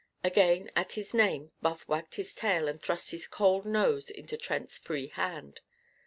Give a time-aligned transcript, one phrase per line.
[0.23, 4.79] Again, at his name, Buff wagged his tail and thrust his cold nose into Trent's
[4.79, 5.61] free hand.